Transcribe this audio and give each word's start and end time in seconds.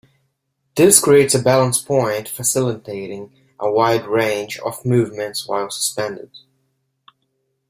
This 0.75 0.99
creates 0.99 1.35
a 1.35 1.39
balance 1.43 1.79
point 1.79 2.27
facilitating 2.27 3.39
a 3.59 3.69
wide 3.71 4.07
range 4.07 4.57
of 4.61 4.83
movements 4.83 5.47
while 5.47 5.69
suspended. 5.69 6.31